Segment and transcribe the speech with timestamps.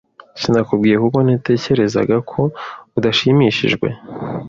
[0.39, 2.41] Sinakubwiye kuko natekerezaga ko
[2.97, 3.87] udashimishijwe.